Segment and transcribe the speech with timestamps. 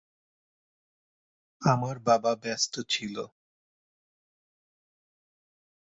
[1.61, 3.15] আমার বাবা ব্যস্ত ছিল।